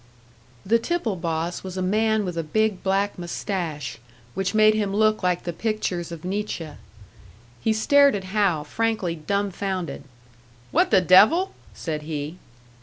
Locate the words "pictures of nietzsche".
5.53-6.69